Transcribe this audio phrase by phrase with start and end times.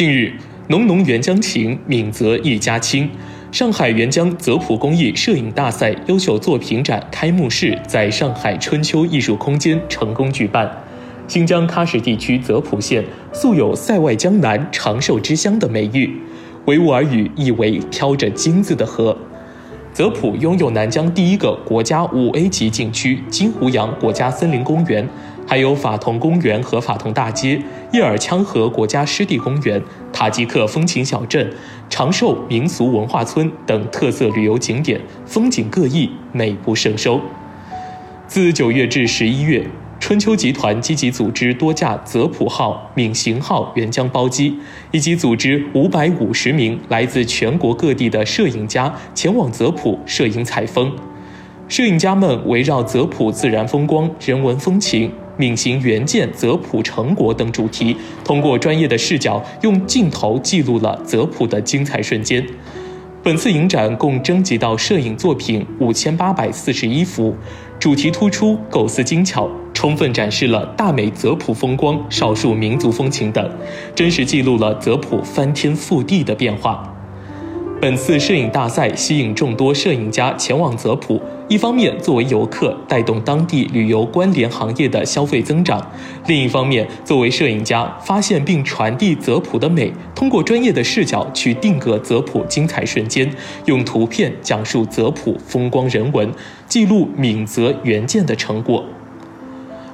[0.00, 0.32] 近日，
[0.68, 3.06] 浓浓沅江情，闽泽一家亲。
[3.52, 10.74] 上海沅江泽普工艺摄影大赛优秀作品展开幕式在上海春秋艺术空间成功举办。
[11.28, 16.10] 新疆喀什地区泽普县素有“塞外江南长寿之乡”的美誉，
[16.64, 19.14] 维吾尔语意为“飘着金子的河”。
[19.92, 25.06] 泽普拥有南疆第一个国家五 A 级景区金湖洋国家森林公园，
[25.50, 27.60] 还有法桐公园和法桐大街、
[27.92, 31.52] 叶尔羌河国家湿地公园、塔吉克风情小镇、
[31.88, 37.20] 长寿民俗文化村等特色旅游景点，风景各异，美不胜收。
[38.28, 39.66] 自九月至十一月。
[39.98, 44.56] 春秋集团积极组织多架泽普号、闽行号援疆包机，
[44.92, 50.92] 以及组织五百五十名来自全国各地的摄影家前往泽普摄影采风。
[51.68, 62.46] 摄影家们围绕泽普自然风光、人文风情、闽行援建泽普成果等主题，通过专业的视角，用镜头记录了泽普的精彩瞬间。
[63.22, 67.34] 本次影展共征集到摄影作品五千八百四十一幅，
[67.78, 69.50] 主题突出，构思精巧。
[69.72, 73.50] 充分展示了大美泽普风光、少数民族风情等，
[73.94, 76.94] 真实记录了泽普翻天覆地的变化。
[77.80, 85.84] 本次摄影大赛吸引众多摄影家前往泽普，一方面作为游客带动当地旅游关联行业的消费增长，
[86.28, 93.28] 另一方面作为摄影家发现并传递泽普的美，通过专业的视角去定格泽普精彩瞬间，
[93.64, 96.30] 用图片讲述泽普风光人文，
[96.68, 98.84] 记录闽泽援建的成果。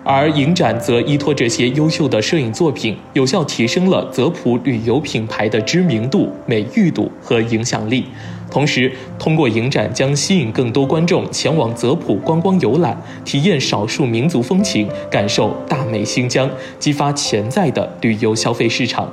[0.05, 8.05] 而影展则依托这些优秀的摄影作品，有效提升了泽普旅游品牌的知名度、美誉度和影响力。
[8.51, 19.11] 同时，通过影展将吸引更多观众前往泽普观光游览，体验少数民族风情，感受大美新疆，激发潜在的旅游消费市场。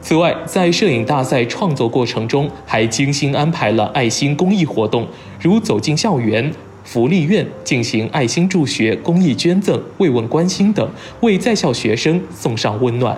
[0.00, 5.06] 此外，在摄影大赛创作过程中，还精心安排了爱心公益活动，
[5.40, 6.52] 如走进校园。
[6.84, 10.88] 福利院进行爱心助学、公益捐赠、慰问关心等，
[11.20, 13.14] 为在校学生送上温暖。